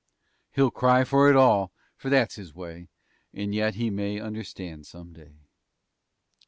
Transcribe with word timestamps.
He'll 0.53 0.71
cry 0.71 1.03
for 1.03 1.29
it 1.29 1.35
all, 1.35 1.71
for 1.95 2.09
that's 2.09 2.33
his 2.33 2.55
way, 2.55 2.87
And 3.35 3.53
yet 3.53 3.75
he 3.75 3.91
may 3.91 4.19
understand 4.19 4.87
some 4.87 5.13
day." 5.13 5.35